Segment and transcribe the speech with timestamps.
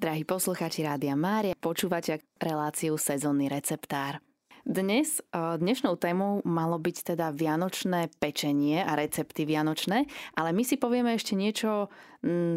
[0.00, 4.24] Drahí poslucháči Rádia Mária, počúvate reláciu Sezónny receptár.
[4.64, 10.08] Dnes, eh, dnešnou témou malo byť teda vianočné pečenie a recepty vianočné,
[10.40, 11.92] ale my si povieme ešte niečo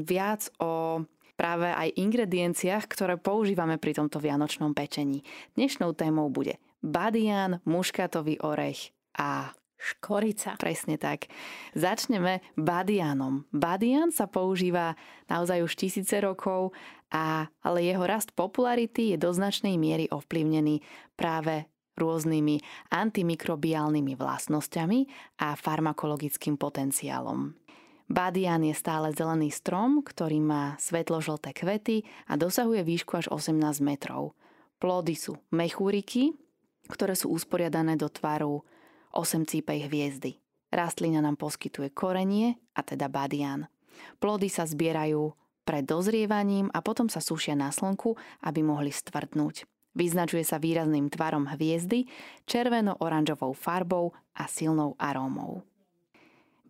[0.08, 1.04] viac o
[1.36, 5.28] práve aj ingredienciách, ktoré používame pri tomto vianočnom pečení.
[5.60, 9.52] Dnešnou témou bude badian, muškatový orech a
[9.84, 10.56] Škorica.
[10.56, 11.28] Presne tak.
[11.76, 13.44] Začneme badianom.
[13.52, 14.96] Badian sa používa
[15.28, 16.72] naozaj už tisíce rokov,
[17.12, 20.80] a, ale jeho rast popularity je do značnej miery ovplyvnený
[21.20, 21.68] práve
[22.00, 25.00] rôznymi antimikrobiálnymi vlastnosťami
[25.44, 27.54] a farmakologickým potenciálom.
[28.10, 34.36] Badian je stále zelený strom, ktorý má svetlo-žlté kvety a dosahuje výšku až 18 metrov.
[34.82, 36.36] Plody sú mechúriky,
[36.92, 38.66] ktoré sú usporiadané do tvaru
[39.14, 40.42] 8 cípej hviezdy.
[40.74, 43.70] Rastlina nám poskytuje korenie, a teda badian.
[44.18, 49.70] Plody sa zbierajú pred dozrievaním a potom sa sušia na slnku, aby mohli stvrdnúť.
[49.94, 52.10] Vyznačuje sa výrazným tvarom hviezdy,
[52.50, 55.62] červeno-oranžovou farbou a silnou arómou.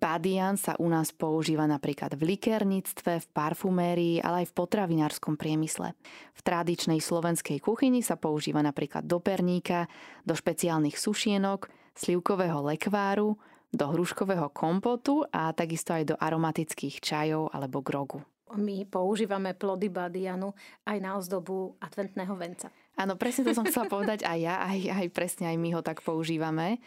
[0.03, 5.95] Badian sa u nás používa napríklad v likerníctve, v parfumérii, ale aj v potravinárskom priemysle.
[6.35, 9.87] V tradičnej slovenskej kuchyni sa používa napríklad do perníka,
[10.27, 13.37] do špeciálnych sušienok, slivkového lekváru,
[13.73, 18.21] do hruškového kompotu a takisto aj do aromatických čajov alebo grogu.
[18.53, 20.53] My používame plody badianu
[20.85, 22.69] aj na ozdobu adventného venca.
[22.93, 26.05] Áno, presne to som chcela povedať aj ja, aj, aj presne aj my ho tak
[26.05, 26.77] používame.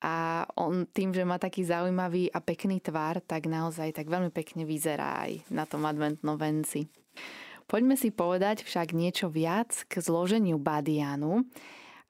[0.00, 4.64] A on tým, že má taký zaujímavý a pekný tvar, tak naozaj tak veľmi pekne
[4.64, 6.88] vyzerá aj na tom adventnom venci.
[7.68, 11.44] Poďme si povedať však niečo viac k zloženiu badianu.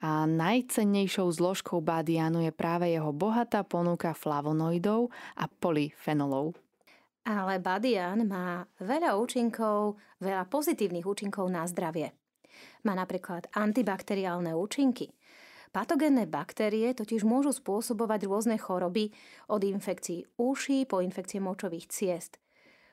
[0.00, 6.56] A najcennejšou zložkou badianu je práve jeho bohatá ponuka flavonoidov a polyfenolov.
[7.28, 12.16] Ale badian má veľa účinkov, veľa pozitívnych účinkov na zdravie.
[12.88, 15.12] Má napríklad antibakteriálne účinky.
[15.70, 19.12] Patogénne baktérie totiž môžu spôsobovať rôzne choroby
[19.52, 22.40] od infekcií uší po infekcie močových ciest–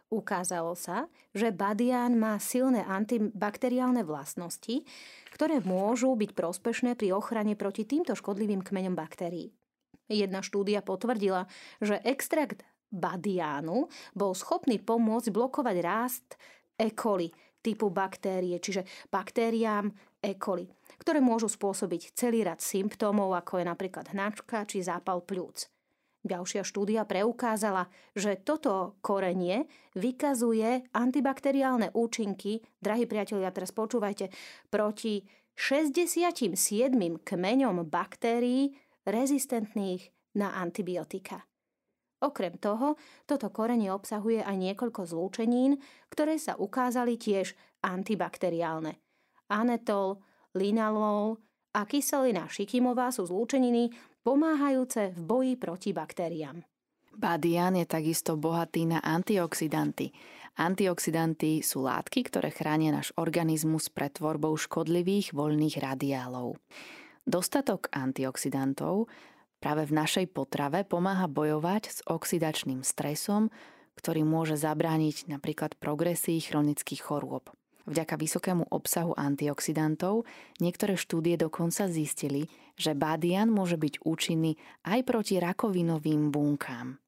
[0.08, 4.88] Ukázalo sa, že badián má silné antibakteriálne vlastnosti,
[5.36, 9.52] ktoré môžu byť prospešné pri ochrane proti týmto škodlivým kmeňom baktérií.
[10.08, 11.52] Jedna štúdia potvrdila,
[11.84, 16.40] že extrakt badiánu bol schopný pomôcť blokovať rást
[16.80, 16.88] E.
[16.96, 17.28] coli
[17.60, 19.92] typu baktérie, čiže baktériám
[20.24, 20.40] E.
[20.40, 20.72] coli,
[21.04, 25.68] ktoré môžu spôsobiť celý rad symptómov, ako je napríklad hnačka či zápal pľúc.
[26.28, 34.28] Ďalšia štúdia preukázala, že toto korenie vykazuje antibakteriálne účinky, drahí priatelia, teraz počúvajte,
[34.68, 35.24] proti
[35.56, 36.52] 67
[37.24, 38.76] kmeňom baktérií
[39.08, 41.48] rezistentných na antibiotika.
[42.20, 45.80] Okrem toho, toto korenie obsahuje aj niekoľko zlúčenín,
[46.12, 47.56] ktoré sa ukázali tiež
[47.88, 49.00] antibakteriálne.
[49.48, 50.20] Anetol,
[50.58, 51.40] linalol
[51.78, 53.94] a kyselina šikimová sú zlúčeniny
[54.28, 56.60] pomáhajúce v boji proti baktériám.
[57.16, 60.12] Badian je takisto bohatý na antioxidanty.
[60.60, 66.60] Antioxidanty sú látky, ktoré chránia náš organizmus pred tvorbou škodlivých voľných radiálov.
[67.24, 69.08] Dostatok antioxidantov
[69.64, 73.48] práve v našej potrave pomáha bojovať s oxidačným stresom,
[73.96, 77.50] ktorý môže zabrániť napríklad progresii chronických chorôb.
[77.88, 80.28] Vďaka vysokému obsahu antioxidantov
[80.60, 87.00] niektoré štúdie dokonca zistili, že badian môže byť účinný aj proti rakovinovým bunkám.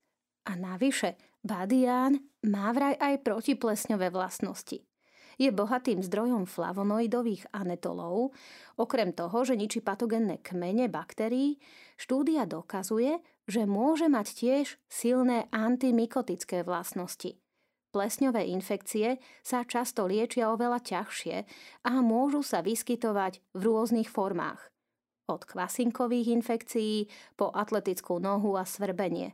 [0.47, 4.79] A navyše, badian má vraj aj protiplesňové vlastnosti.
[5.35, 8.31] Je bohatým zdrojom flavonoidových anetolov.
[8.79, 11.59] Okrem toho, že ničí patogenné kmene baktérií,
[11.99, 17.35] štúdia dokazuje, že môže mať tiež silné antimikotické vlastnosti–
[17.89, 21.35] Plesňové infekcie sa často liečia oveľa ťažšie
[21.89, 24.61] a môžu sa vyskytovať v rôznych formách.
[25.25, 29.33] Od kvasinkových infekcií po atletickú nohu a svrbenie.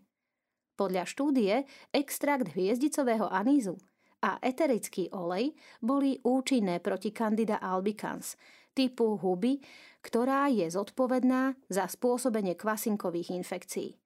[0.80, 3.76] Podľa štúdie extrakt hviezdicového anízu
[4.24, 8.40] a eterický olej boli účinné proti Candida albicans,
[8.72, 9.60] typu huby,
[10.00, 14.00] ktorá je zodpovedná za spôsobenie kvasinkových infekcií.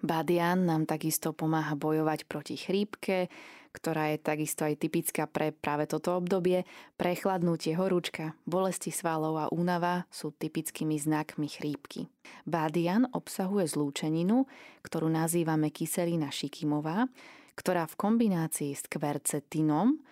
[0.00, 3.28] Badian nám takisto pomáha bojovať proti chrípke,
[3.70, 6.66] ktorá je takisto aj typická pre práve toto obdobie.
[6.98, 12.10] Prechladnutie, horúčka, bolesti svalov a únava sú typickými znakmi chrípky.
[12.42, 14.50] Badian obsahuje zlúčeninu,
[14.82, 17.06] ktorú nazývame kyselina šikimová,
[17.54, 20.02] ktorá v kombinácii s kvercetinom,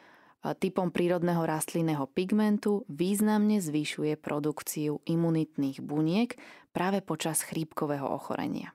[0.63, 6.39] typom prírodného rastlinného pigmentu, významne zvyšuje produkciu imunitných buniek
[6.71, 8.71] práve počas chrípkového ochorenia.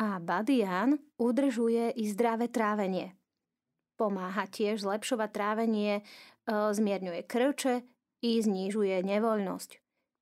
[0.00, 3.12] A badian udržuje i zdravé trávenie.
[4.00, 6.02] Pomáha tiež zlepšovať trávenie, e,
[6.48, 7.84] zmierňuje krče
[8.24, 9.70] i znižuje nevoľnosť.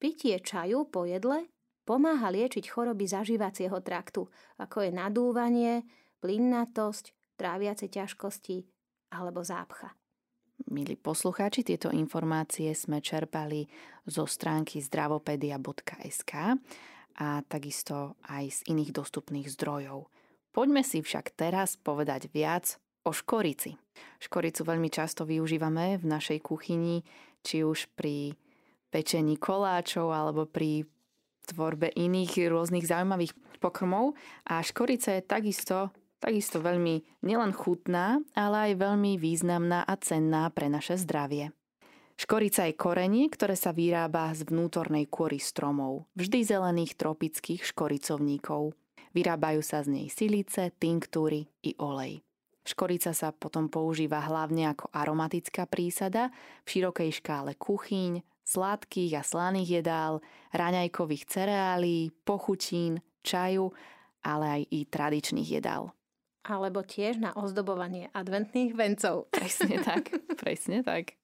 [0.02, 1.46] Pitie čaju po jedle
[1.86, 4.26] pomáha liečiť choroby zažívacieho traktu,
[4.58, 5.86] ako je nadúvanie,
[6.18, 8.66] plinnatosť, tráviace ťažkosti
[9.14, 9.94] alebo zápcha.
[10.74, 13.70] Milí poslucháči, tieto informácie sme čerpali
[14.10, 16.34] zo stránky zdravopedia.sk
[17.18, 20.06] a takisto aj z iných dostupných zdrojov.
[20.54, 23.74] Poďme si však teraz povedať viac o škorici.
[24.22, 27.02] Škoricu veľmi často využívame v našej kuchyni,
[27.42, 28.38] či už pri
[28.88, 30.86] pečení koláčov alebo pri
[31.48, 34.14] tvorbe iných rôznych zaujímavých pokrmov.
[34.46, 35.90] A škorica je takisto,
[36.22, 41.57] takisto veľmi nielen chutná, ale aj veľmi významná a cenná pre naše zdravie.
[42.18, 48.74] Škorica je korenie, ktoré sa vyrába z vnútornej kôry stromov, vždy zelených tropických škoricovníkov.
[49.14, 52.18] Vyrábajú sa z nej silice, tinktúry i olej.
[52.66, 56.34] Škorica sa potom používa hlavne ako aromatická prísada
[56.66, 60.18] v širokej škále kuchyň, sladkých a slaných jedál,
[60.50, 63.70] raňajkových cereálií, pochutín, čaju,
[64.26, 65.94] ale aj i tradičných jedál.
[66.42, 69.30] Alebo tiež na ozdobovanie adventných vencov.
[69.30, 70.10] Presne tak,
[70.42, 71.14] presne tak.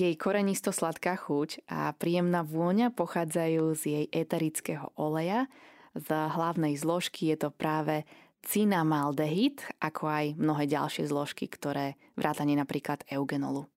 [0.00, 5.44] Jej korenisto sladká chuť a príjemná vôňa pochádzajú z jej eterického oleja.
[5.92, 8.08] Z hlavnej zložky je to práve
[8.40, 13.68] cinamaldehyd, ako aj mnohé ďalšie zložky, ktoré vrátane napríklad eugenolu.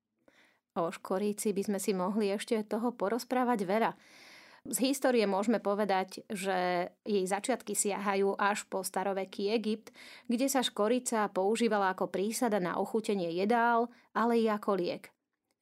[0.80, 3.92] O škoríci by sme si mohli ešte toho porozprávať veľa.
[4.64, 9.92] Z histórie môžeme povedať, že jej začiatky siahajú až po staroveký Egypt,
[10.32, 15.13] kde sa škorica používala ako prísada na ochutenie jedál, ale i ako liek.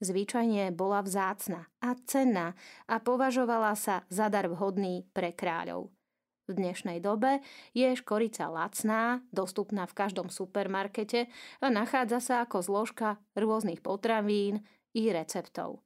[0.01, 2.57] Zvyčajne bola vzácna a cenná
[2.89, 5.93] a považovala sa za dar vhodný pre kráľov.
[6.49, 7.45] V dnešnej dobe
[7.77, 11.29] je škorica lacná, dostupná v každom supermarkete
[11.61, 14.65] a nachádza sa ako zložka rôznych potravín
[14.97, 15.85] i receptov.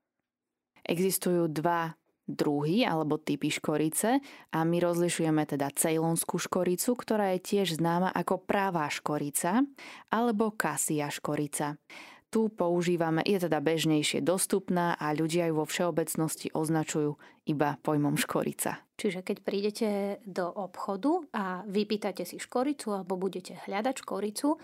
[0.87, 7.77] Existujú dva druhy alebo typy škorice a my rozlišujeme teda cejlonskú škoricu, ktorá je tiež
[7.77, 9.61] známa ako práva škorica
[10.09, 11.77] alebo kasia škorica
[12.33, 17.15] tu používame, je teda bežnejšie dostupná a ľudia ju vo všeobecnosti označujú
[17.47, 18.83] iba pojmom škorica.
[18.99, 19.89] Čiže keď prídete
[20.27, 24.59] do obchodu a vypýtate si škoricu alebo budete hľadať škoricu,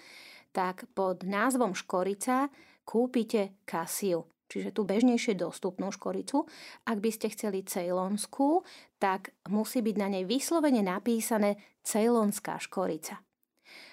[0.52, 2.52] tak pod názvom škorica
[2.84, 6.44] kúpite kasiu, čiže tú bežnejšie dostupnú škoricu.
[6.84, 8.68] Ak by ste chceli cejlonskú,
[9.00, 11.56] tak musí byť na nej vyslovene napísané
[11.88, 13.24] cejlonská škorica.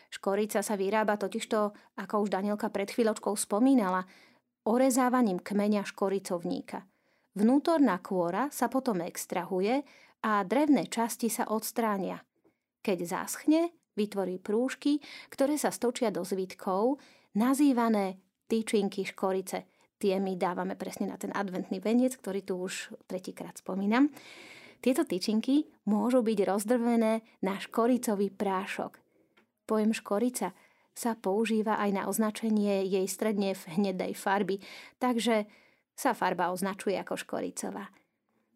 [0.09, 1.59] Škorica sa vyrába totižto,
[2.01, 4.09] ako už Danielka pred chvíľočkou spomínala,
[4.65, 6.85] orezávaním kmeňa škoricovníka.
[7.37, 9.85] Vnútorná kôra sa potom extrahuje
[10.25, 12.25] a drevné časti sa odstránia.
[12.83, 16.99] Keď zaschne, vytvorí prúžky, ktoré sa stočia do zvitkov,
[17.37, 18.19] nazývané
[18.49, 19.69] tyčinky škorice.
[19.99, 24.09] Tie my dávame presne na ten adventný veniec, ktorý tu už tretíkrát spomínam.
[24.79, 29.08] Tieto tyčinky môžu byť rozdrvené na škoricový prášok.
[29.69, 30.57] Pojem škorica
[30.97, 34.65] sa používa aj na označenie jej stredne v hnedej farby,
[34.97, 35.45] takže
[35.93, 37.93] sa farba označuje ako škoricová.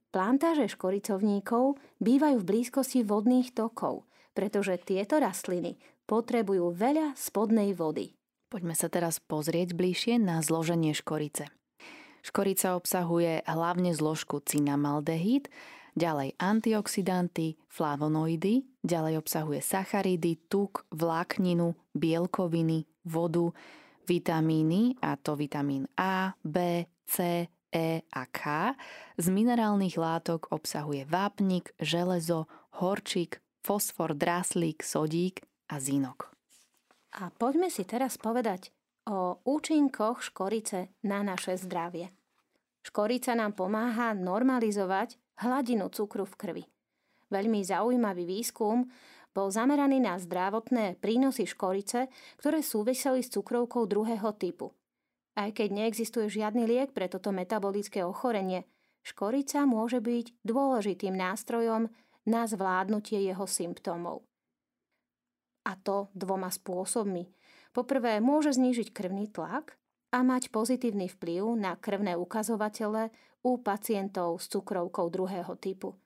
[0.09, 5.77] Plantáže škoricovníkov bývajú v blízkosti vodných tokov, pretože tieto rastliny
[6.09, 8.17] potrebujú veľa spodnej vody.
[8.49, 11.49] Poďme sa teraz pozrieť bližšie na zloženie škorice.
[12.21, 15.49] Škorica obsahuje hlavne zložku cinamaldehyd,
[15.93, 23.53] ďalej antioxidanty, flavonoidy, ďalej obsahuje sacharidy, tuk, vlákninu, bielkoviny, vodu,
[24.09, 28.73] vitamíny, a to vitamín A, B, C, E a K.
[29.17, 32.51] Z minerálnych látok obsahuje vápnik, železo,
[32.83, 36.35] horčík, fosfor, draslík, sodík a zinok.
[37.23, 38.73] A poďme si teraz povedať
[39.09, 42.11] o účinkoch škorice na naše zdravie.
[42.83, 46.65] Škorica nám pomáha normalizovať hladinu cukru v krvi.
[47.33, 48.87] Veľmi zaujímavý výskum
[49.33, 54.77] bol zameraný na zdravotné prínosy škorice, ktoré súviseli s cukrovkou druhého typu.
[55.33, 58.69] Aj keď neexistuje žiadny liek pre toto metabolické ochorenie,
[59.01, 61.89] škorica môže byť dôležitým nástrojom
[62.29, 64.21] na zvládnutie jeho symptómov.
[65.65, 67.33] A to dvoma spôsobmi.
[67.73, 69.81] Poprvé môže znížiť krvný tlak
[70.13, 73.09] a mať pozitívny vplyv na krvné ukazovatele
[73.43, 75.99] u pacientov s cukrovkou druhého typu.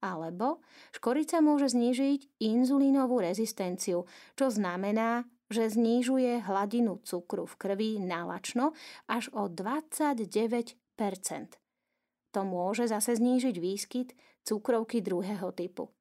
[0.00, 0.64] Alebo
[0.96, 8.72] škorica môže znížiť inzulínovú rezistenciu, čo znamená, že znižuje hladinu cukru v krvi nálačno
[9.10, 10.78] až o 29%
[12.32, 14.08] To môže zase znížiť výskyt
[14.46, 15.92] cukrovky druhého typu.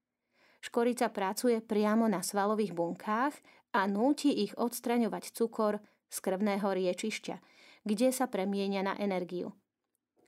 [0.63, 3.35] Škorica pracuje priamo na svalových bunkách
[3.75, 7.35] a núti ich odstraňovať cukor z krvného riečišťa,
[7.83, 9.55] kde sa premienia na energiu.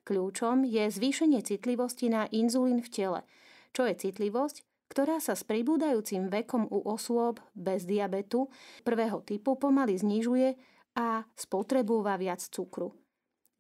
[0.02, 3.22] Kľúčom je zvýšenie citlivosti na inzulín v tele,
[3.70, 8.52] čo je citlivosť, ktorá sa s pribúdajúcim vekom u osôb bez diabetu
[8.84, 10.58] prvého typu pomaly znižuje
[11.00, 12.92] a spotrebúva viac cukru.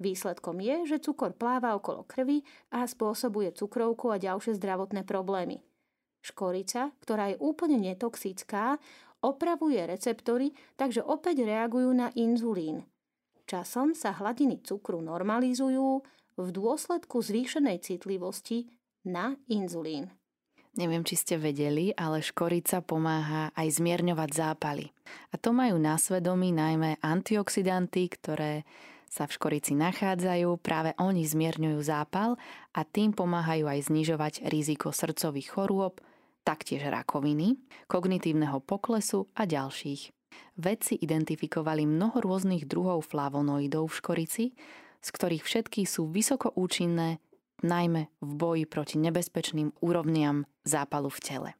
[0.01, 2.41] Výsledkom je, že cukor pláva okolo krvi
[2.73, 5.61] a spôsobuje cukrovku a ďalšie zdravotné problémy.
[6.25, 8.81] Škorica, ktorá je úplne netoxická,
[9.21, 12.81] opravuje receptory, takže opäť reagujú na inzulín.
[13.45, 16.01] Časom sa hladiny cukru normalizujú
[16.37, 18.71] v dôsledku zvýšenej citlivosti
[19.03, 20.11] na inzulín.
[20.71, 24.87] Neviem, či ste vedeli, ale škorica pomáha aj zmierňovať zápaly.
[25.31, 28.63] A to majú na svedomí najmä antioxidanty, ktoré
[29.11, 32.39] sa v škorici nachádzajú, práve oni zmierňujú zápal
[32.71, 35.99] a tým pomáhajú aj znižovať riziko srdcových chorôb,
[36.47, 37.59] taktiež rakoviny,
[37.91, 40.15] kognitívneho poklesu a ďalších.
[40.55, 44.43] Vedci identifikovali mnoho rôznych druhov flavonoidov v škorici,
[45.01, 47.17] z ktorých všetky sú vysoko účinné,
[47.61, 51.51] najmä v boji proti nebezpečným úrovniam zápalu v tele.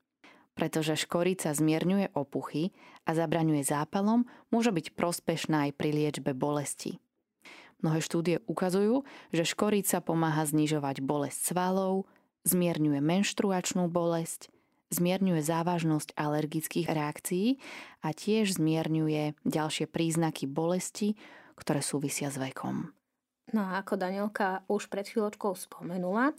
[0.53, 2.75] Pretože škorica zmierňuje opuchy
[3.07, 6.99] a zabraňuje zápalom, môže byť prospešná aj pri liečbe bolesti.
[7.81, 9.01] Mnohé štúdie ukazujú,
[9.33, 12.05] že škorica pomáha znižovať bolesť svalov,
[12.45, 14.53] zmierňuje menštruačnú bolesť,
[14.93, 17.57] zmierňuje závažnosť alergických reakcií
[18.05, 21.17] a tiež zmierňuje ďalšie príznaky bolesti,
[21.57, 22.93] ktoré súvisia s vekom.
[23.51, 26.31] No a ako Danielka už pred chvíľočkou spomenula,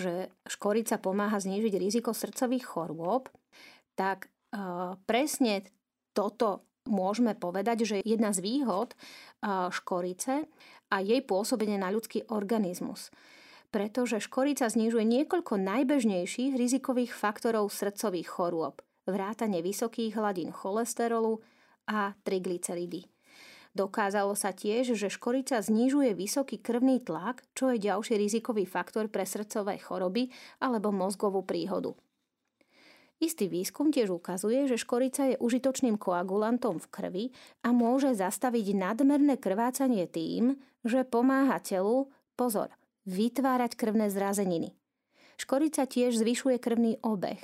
[0.00, 3.28] že škorica pomáha znížiť riziko srdcových chorôb,
[3.92, 4.28] tak e,
[5.04, 5.68] presne
[6.16, 8.96] toto môžeme povedať, že jedna z výhod e,
[9.68, 10.48] škorice
[10.88, 13.12] a jej pôsobenie na ľudský organizmus.
[13.68, 21.44] Pretože škorica znižuje niekoľko najbežnejších rizikových faktorov srdcových chorôb, vrátane vysokých hladín cholesterolu
[21.84, 23.13] a triglyceridy.
[23.74, 29.26] Dokázalo sa tiež, že škorica znižuje vysoký krvný tlak, čo je ďalší rizikový faktor pre
[29.26, 30.30] srdcové choroby
[30.62, 31.98] alebo mozgovú príhodu.
[33.18, 37.24] Istý výskum tiež ukazuje, že škorica je užitočným koagulantom v krvi
[37.66, 40.54] a môže zastaviť nadmerné krvácanie tým,
[40.86, 42.70] že pomáha telu, pozor,
[43.10, 44.74] vytvárať krvné zrazeniny.
[45.34, 47.40] Škorica tiež zvyšuje krvný obeh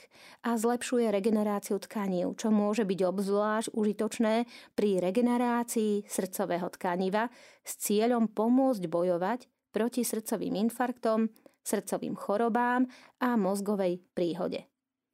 [0.47, 4.35] a zlepšuje regeneráciu tkaní, čo môže byť obzvlášť užitočné
[4.79, 7.29] pri regenerácii srdcového tkaniva
[7.67, 9.41] s cieľom pomôcť bojovať
[9.75, 11.31] proti srdcovým infarktom,
[11.63, 12.87] srdcovým chorobám
[13.23, 14.67] a mozgovej príhode.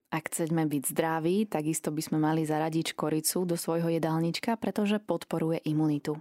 [0.06, 5.60] Ak chceme byť zdraví, takisto by sme mali zaradiť škoricu do svojho jedálnička, pretože podporuje
[5.66, 6.16] imunitu.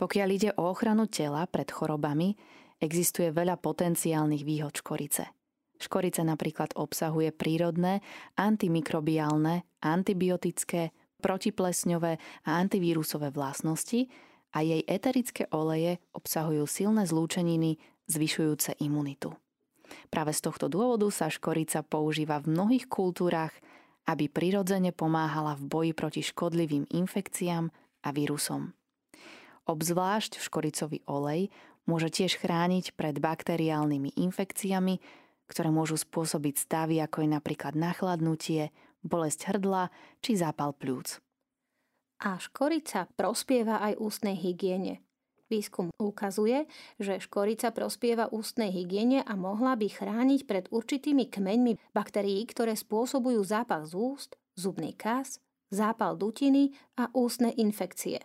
[0.00, 2.32] Pokiaľ ide o ochranu tela pred chorobami,
[2.80, 5.39] existuje veľa potenciálnych výhod škorice.
[5.80, 8.04] Škorica napríklad obsahuje prírodné,
[8.36, 14.08] antimikrobiálne, antibiotické, protiplesňové a antivírusové vlastnosti
[14.52, 19.32] a jej eterické oleje obsahujú silné zlúčeniny zvyšujúce imunitu.
[20.12, 23.54] Práve z tohto dôvodu sa škorica používa v mnohých kultúrach,
[24.08, 27.70] aby prirodzene pomáhala v boji proti škodlivým infekciám
[28.04, 28.74] a vírusom.
[29.68, 31.52] Obzvlášť škoricový olej
[31.86, 34.98] môže tiež chrániť pred bakteriálnymi infekciami,
[35.50, 38.70] ktoré môžu spôsobiť stavy ako je napríklad nachladnutie,
[39.02, 39.90] bolesť hrdla
[40.22, 41.18] či zápal pľúc.
[42.22, 45.02] A škorica prospieva aj ústnej hygiene.
[45.50, 46.70] Výskum ukazuje,
[47.02, 53.42] že škorica prospieva ústnej hygiene a mohla by chrániť pred určitými kmeňmi baktérií, ktoré spôsobujú
[53.42, 55.42] zápal z úst, zubný kas,
[55.74, 58.22] zápal dutiny a ústne infekcie.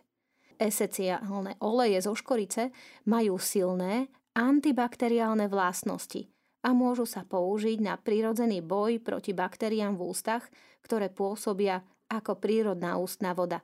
[0.62, 2.70] Esenciálne oleje zo škorice
[3.10, 6.35] majú silné antibakteriálne vlastnosti
[6.66, 10.50] a môžu sa použiť na prírodzený boj proti baktériám v ústach,
[10.82, 13.62] ktoré pôsobia ako prírodná ústna voda.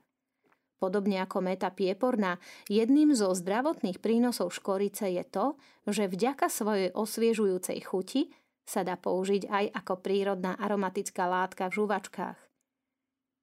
[0.78, 7.78] Podobne ako meta pieporná, jedným zo zdravotných prínosov škorice je to, že vďaka svojej osviežujúcej
[7.86, 8.34] chuti
[8.66, 12.38] sa dá použiť aj ako prírodná aromatická látka v žuvačkách.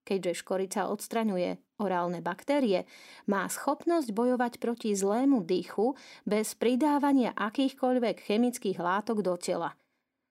[0.02, 2.84] Keďže škorica odstraňuje orálne baktérie,
[3.30, 5.94] má schopnosť bojovať proti zlému dýchu
[6.26, 9.78] bez pridávania akýchkoľvek chemických látok do tela.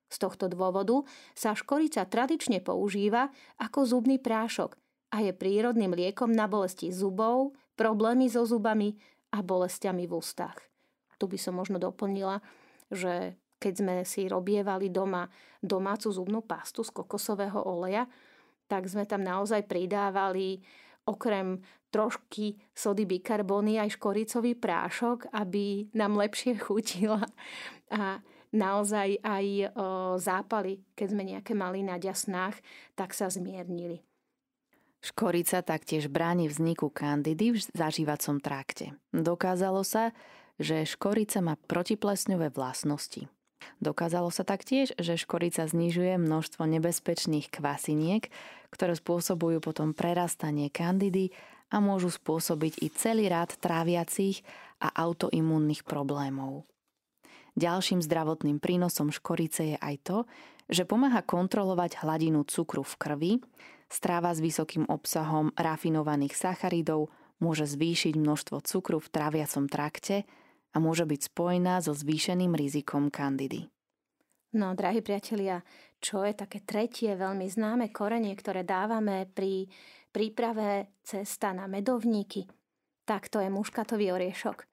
[0.08, 1.04] Z tohto dôvodu
[1.36, 4.76] sa škorica tradične používa ako zubný prášok–
[5.12, 9.00] a je prírodným liekom na bolesti zubov, problémy so zubami
[9.32, 10.58] a bolestiami v ústach.
[11.18, 12.44] Tu by som možno doplnila,
[12.92, 15.26] že keď sme si robievali doma
[15.64, 18.06] domácu zubnú pastu z kokosového oleja,
[18.68, 20.62] tak sme tam naozaj pridávali
[21.08, 27.24] okrem trošky sody bikarbóny aj škoricový prášok, aby nám lepšie chutila
[27.90, 28.20] a
[28.52, 29.72] naozaj aj
[30.20, 32.60] zápaly, keď sme nejaké mali na ďasnách,
[32.96, 34.04] tak sa zmiernili.
[34.98, 38.98] Škorica taktiež bráni vzniku kandidy v zažívacom trakte.
[39.14, 40.12] Dokázalo sa,
[40.58, 43.30] že škorica má protiplesňové vlastnosti.
[43.78, 48.30] Dokázalo sa taktiež, že škorica znižuje množstvo nebezpečných kvasiniek,
[48.74, 51.30] ktoré spôsobujú potom prerastanie kandidy
[51.70, 54.42] a môžu spôsobiť i celý rád tráviacich
[54.82, 56.64] a autoimúnnych problémov.
[57.58, 60.18] Ďalším zdravotným prínosom škorice je aj to,
[60.70, 63.34] že pomáha kontrolovať hladinu cukru v krvi,
[63.90, 67.10] stráva s vysokým obsahom rafinovaných sacharidov
[67.42, 70.28] môže zvýšiť množstvo cukru v tráviacom trakte
[70.78, 73.66] a môže byť spojená so zvýšeným rizikom kandidy.
[74.54, 75.66] No, drahí priatelia,
[75.98, 79.66] čo je také tretie veľmi známe korenie, ktoré dávame pri
[80.14, 82.46] príprave cesta na medovníky?
[83.10, 84.70] Tak to je muškatový oriešok.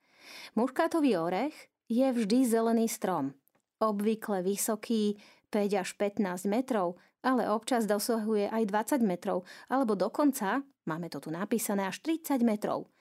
[0.61, 1.57] Muškatový orech
[1.89, 3.33] je vždy zelený strom.
[3.81, 5.17] Obvykle vysoký
[5.49, 8.63] 5 až 15 metrov, ale občas dosahuje aj
[9.01, 12.94] 20 metrov, alebo dokonca, máme to tu napísané, až 30 metrov.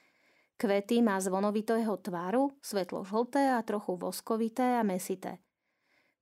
[0.57, 5.41] Kvety má zvonovitého tváru, svetlo žlté a trochu voskovité a mesité.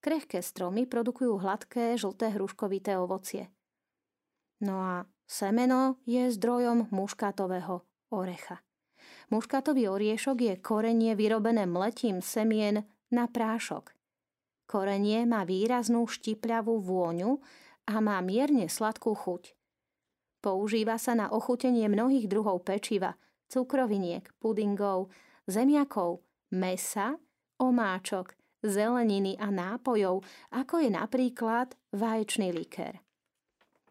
[0.01, 3.53] Krehké stromy produkujú hladké, žlté hruškovité ovocie.
[4.63, 4.95] No a
[5.29, 8.65] semeno je zdrojom muškátového orecha.
[9.29, 13.93] Muškátový oriešok je korenie vyrobené mletím semien na prášok.
[14.65, 17.43] Korenie má výraznú štipľavú vôňu
[17.85, 19.53] a má mierne sladkú chuť.
[20.41, 23.13] Používa sa na ochutenie mnohých druhov pečiva–
[23.51, 25.11] cukroviniek, pudingov,
[25.51, 26.23] zemiakov,
[26.55, 27.19] mesa,
[27.59, 28.31] omáčok,
[28.63, 30.23] zeleniny a nápojov,
[30.55, 33.03] ako je napríklad vaječný likér.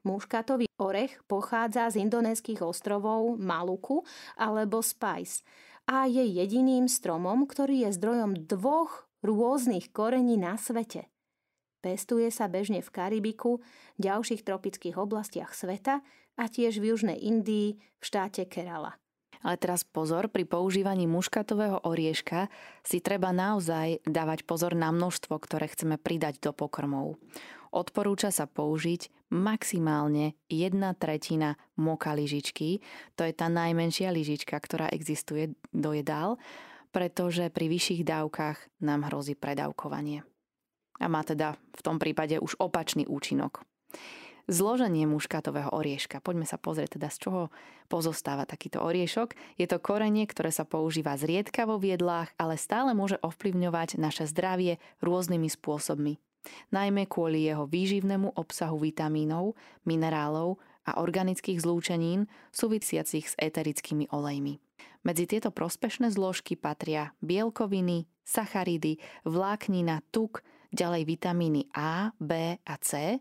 [0.01, 4.01] Muškatový orech pochádza z indonéskych ostrovov Maluku
[4.41, 5.45] alebo Spice
[5.85, 11.13] a je jediným stromom, ktorý je zdrojom dvoch rôznych korení na svete.
[11.85, 13.61] Pestuje sa bežne v Karibiku,
[14.01, 16.01] ďalších tropických oblastiach sveta
[16.37, 18.97] a tiež v južnej Indii v štáte Kerala.
[19.41, 22.53] Ale teraz pozor, pri používaní muškatového orieška
[22.85, 27.17] si treba naozaj dávať pozor na množstvo, ktoré chceme pridať do pokrmov.
[27.71, 32.83] Odporúča sa použiť maximálne jedna tretina moka lyžičky,
[33.15, 36.37] to je tá najmenšia lyžička, ktorá existuje do jedál,
[36.91, 40.27] pretože pri vyšších dávkach nám hrozí predávkovanie.
[41.01, 43.63] A má teda v tom prípade už opačný účinok.
[44.49, 46.25] Zloženie muškatového orieška.
[46.25, 47.43] Poďme sa pozrieť teda, z čoho
[47.91, 49.37] pozostáva takýto oriešok.
[49.61, 54.81] Je to korenie, ktoré sa používa zriedkavo v jedlách, ale stále môže ovplyvňovať naše zdravie
[55.05, 56.17] rôznymi spôsobmi.
[56.73, 60.57] Najmä kvôli jeho výživnému obsahu vitamínov, minerálov
[60.89, 64.57] a organických zlúčenín súvisiacich s eterickými olejmi.
[65.05, 70.41] Medzi tieto prospešné zložky patria bielkoviny, sacharidy, vláknina, tuk,
[70.73, 73.21] ďalej vitamíny A, B a C,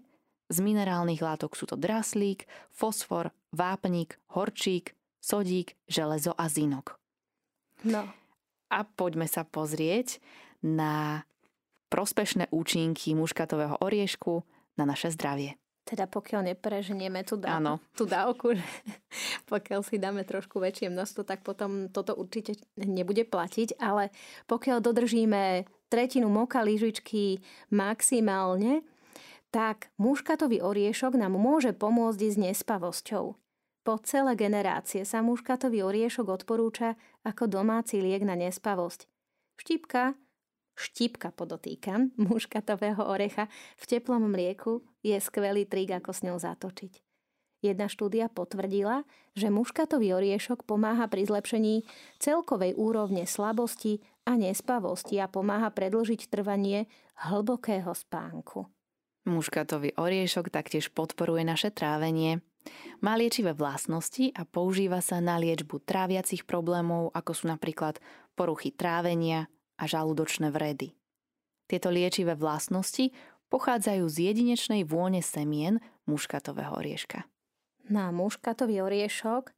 [0.49, 6.97] z minerálnych látok sú to draslík, fosfor, vápnik, horčík, sodík, železo a zinok.
[7.85, 8.09] No.
[8.69, 10.17] A poďme sa pozrieť
[10.65, 11.23] na
[11.89, 14.45] prospešné účinky muškatového oriešku
[14.77, 15.57] na naše zdravie.
[15.85, 17.57] Teda pokiaľ nepreženieme tú, dá,
[17.97, 18.53] tú dávku,
[19.51, 24.13] pokiaľ si dáme trošku väčšie množstvo, tak potom toto určite nebude platiť, ale
[24.45, 27.41] pokiaľ dodržíme tretinu moka lyžičky
[27.73, 28.85] maximálne,
[29.49, 33.33] tak muškatový oriešok nám môže pomôcť s nespavosťou.
[33.81, 36.93] Po celé generácie sa muškatový oriešok odporúča
[37.25, 39.09] ako domáci liek na nespavosť.
[39.57, 40.13] Štipka,
[40.77, 43.49] štipka podotýkam, muškatového orecha
[43.81, 47.01] v teplom mlieku je skvelý trik, ako s ňou zatočiť.
[47.59, 49.03] Jedna štúdia potvrdila,
[49.35, 51.83] že muškatový oriešok pomáha pri zlepšení
[52.15, 56.87] celkovej úrovne slabosti a nespavosti a pomáha predlžiť trvanie
[57.19, 58.71] hlbokého spánku.
[59.27, 62.39] Muškatový oriešok taktiež podporuje naše trávenie.
[62.99, 67.99] Má liečivé vlastnosti a používa sa na liečbu tráviacich problémov, ako sú napríklad
[68.35, 69.47] poruchy trávenia
[69.79, 70.95] a žalúdočné vredy.
[71.67, 73.11] Tieto liečivé vlastnosti
[73.49, 77.25] pochádzajú z jedinečnej vône semien muškatového orieška.
[77.89, 79.51] Na muškatový oriešok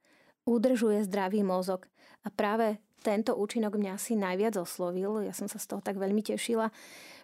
[0.47, 1.85] udržuje zdravý mozog
[2.23, 5.25] a práve tento účinok mňa asi najviac oslovil.
[5.25, 6.69] Ja som sa z toho tak veľmi tešila,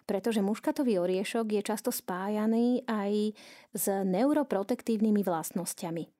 [0.04, 3.32] pretože muškatový oriešok je často spájaný aj
[3.72, 6.10] s neuroprotektívnymi vlastnosťami.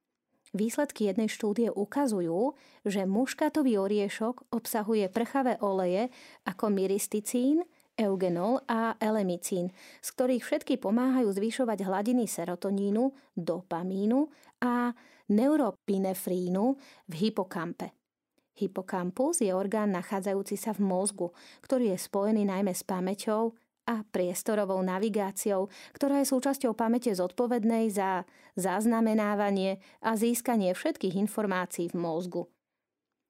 [0.56, 2.56] Výsledky jednej štúdie ukazujú,
[2.88, 6.08] že muškatový oriešok obsahuje prchavé oleje
[6.48, 7.60] ako myristicín,
[7.98, 14.30] eugenol a elemicín, z ktorých všetky pomáhajú zvyšovať hladiny serotonínu, dopamínu
[14.62, 14.94] a
[15.28, 16.64] neuropinefrínu
[17.10, 17.97] v hypokampe.
[18.58, 21.30] Hypokampus je orgán nachádzajúci sa v mozgu,
[21.62, 23.54] ktorý je spojený najmä s pamäťou
[23.88, 31.96] a priestorovou navigáciou, ktorá je súčasťou pamäte zodpovednej za zaznamenávanie a získanie všetkých informácií v
[31.96, 32.44] mozgu.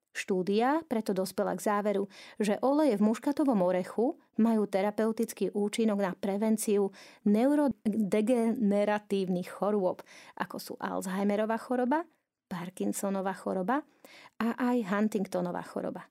[0.09, 2.09] Štúdia preto dospela k záveru,
[2.41, 6.89] že oleje v muškatovom orechu majú terapeutický účinok na prevenciu
[7.29, 10.01] neurodegeneratívnych chorôb,
[10.35, 12.09] ako sú Alzheimerová choroba,
[12.49, 13.85] Parkinsonova choroba
[14.41, 16.09] a aj Huntingtonova choroba.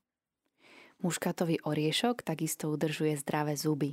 [1.03, 3.91] Muškatový oriešok takisto udržuje zdravé zuby.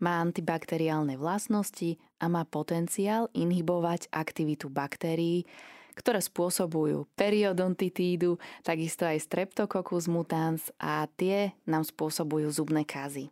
[0.00, 5.48] Má antibakteriálne vlastnosti a má potenciál inhibovať aktivitu baktérií,
[5.96, 13.28] ktoré spôsobujú periodontitídu, takisto aj streptococcus mutans a tie nám spôsobujú zubné kazy.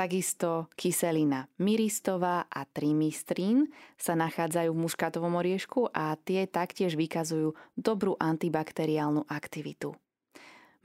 [0.00, 3.68] Takisto kyselina miristová a trimistrín
[4.00, 9.92] sa nachádzajú v muškatovom oriešku a tie taktiež vykazujú dobrú antibakteriálnu aktivitu.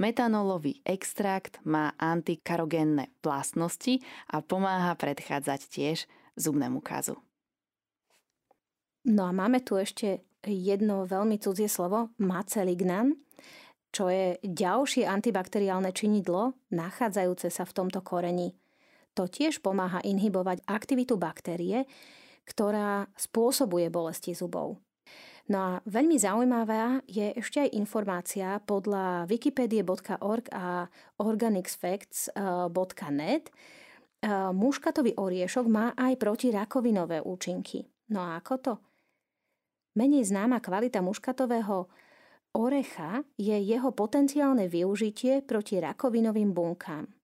[0.03, 5.97] Metanolový extrakt má antikarogénne vlastnosti a pomáha predchádzať tiež
[6.35, 7.15] zubnému kazu.
[9.07, 13.15] No a máme tu ešte jedno veľmi cudzie slovo, macelignan,
[13.95, 18.51] čo je ďalšie antibakteriálne činidlo nachádzajúce sa v tomto koreni.
[19.15, 21.87] To tiež pomáha inhibovať aktivitu baktérie,
[22.43, 24.83] ktorá spôsobuje bolesti zubov.
[25.45, 30.89] No a veľmi zaujímavá je ešte aj informácia podľa wikipedie.org a
[31.21, 33.45] organicsfacts.net.
[34.51, 37.85] Muškatový oriešok má aj protirakovinové účinky.
[38.09, 38.81] No a ako to?
[39.95, 41.87] Menej známa kvalita muškatového
[42.57, 47.14] orecha je jeho potenciálne využitie proti rakovinovým bunkám.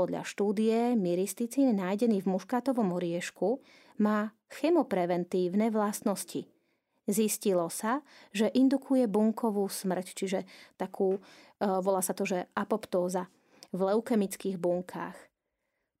[0.00, 3.60] Podľa štúdie myristicín nájdený v muškatovom oriešku
[4.00, 6.48] má chemopreventívne vlastnosti.
[7.04, 8.00] Zistilo sa,
[8.32, 10.48] že indukuje bunkovú smrť, čiže
[10.80, 11.20] takú,
[11.60, 13.28] e, volá sa to, že apoptóza
[13.76, 15.20] v leukemických bunkách.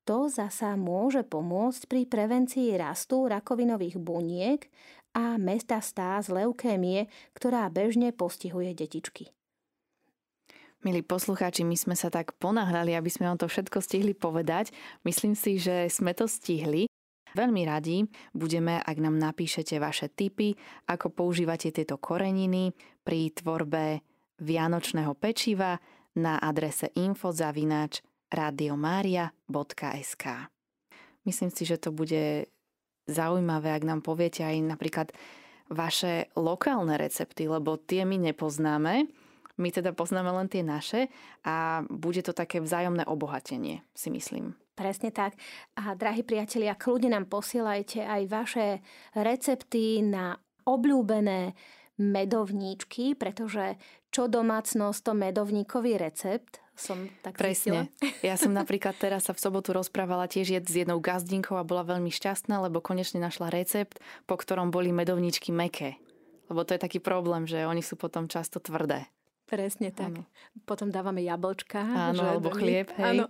[0.08, 4.64] To zasa môže pomôcť pri prevencii rastu rakovinových buniek
[5.12, 7.04] a metastáz leukémie,
[7.36, 9.28] ktorá bežne postihuje detičky.
[10.80, 14.72] Milí poslucháči, my sme sa tak ponáhľali, aby sme vám to všetko stihli povedať.
[15.04, 16.88] Myslím si, že sme to stihli.
[17.36, 20.56] Veľmi radi budeme, ak nám napíšete vaše tipy,
[20.88, 22.72] ako používate tieto koreniny
[23.04, 24.00] pri tvorbe
[24.40, 25.76] vianočného pečiva
[26.16, 28.00] na adrese info.zavináč
[28.32, 30.24] radiomaria.sk
[31.28, 32.48] Myslím si, že to bude
[33.04, 35.12] zaujímavé, ak nám poviete aj napríklad
[35.68, 39.19] vaše lokálne recepty, lebo tie my nepoznáme.
[39.60, 41.12] My teda poznáme len tie naše
[41.44, 44.56] a bude to také vzájomné obohatenie, si myslím.
[44.72, 45.36] Presne tak.
[45.76, 48.66] A drahí priatelia, kľudne nám posielajte aj vaše
[49.12, 51.52] recepty na obľúbené
[52.00, 53.76] medovníčky, pretože
[54.08, 57.92] čo domácnosť, to medovníkový recept som tak Presne.
[57.92, 58.24] Zistila.
[58.24, 62.08] Ja som napríklad teraz sa v sobotu rozprávala tiež s jednou gazdinkou a bola veľmi
[62.08, 66.00] šťastná, lebo konečne našla recept, po ktorom boli medovničky meké.
[66.48, 69.04] Lebo to je taký problém, že oni sú potom často tvrdé.
[69.50, 70.14] Presne tak.
[70.14, 70.22] Ano.
[70.62, 71.82] Potom dávame jablčka.
[71.82, 73.18] Áno, alebo chlieb, hej.
[73.18, 73.26] Áno.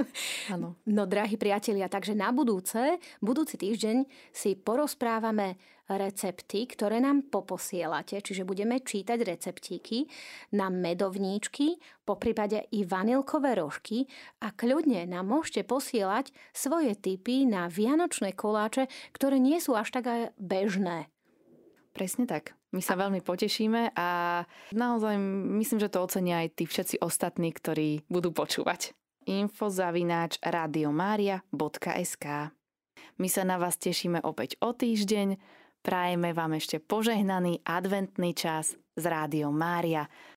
[0.52, 0.68] Áno.
[0.84, 4.04] No, drahí priatelia, takže na budúce, budúci týždeň
[4.36, 5.56] si porozprávame
[5.88, 10.04] recepty, ktoré nám poposielate, čiže budeme čítať receptíky
[10.52, 14.04] na medovníčky, po prípade i vanilkové rožky
[14.44, 20.36] a kľudne nám môžete posielať svoje tipy na vianočné koláče, ktoré nie sú až tak
[20.36, 21.08] bežné.
[21.92, 22.56] Presne tak.
[22.72, 24.08] My sa veľmi potešíme a
[24.72, 25.20] naozaj
[25.60, 28.96] myslím, že to ocenia aj tí všetci ostatní, ktorí budú počúvať.
[29.28, 32.26] infozavináč radiomaria.sk
[33.20, 35.36] My sa na vás tešíme opäť o týždeň.
[35.84, 40.08] Prajeme vám ešte požehnaný adventný čas z Rádio Mária.